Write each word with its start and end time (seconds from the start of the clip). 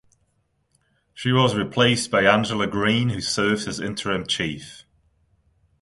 She 1.13 1.31
was 1.31 1.53
replaced 1.55 2.09
by 2.09 2.23
Angela 2.25 2.65
Greene 2.65 3.09
who 3.09 3.21
serves 3.21 3.67
as 3.67 3.79
interim 3.79 4.25
chief. 4.25 4.83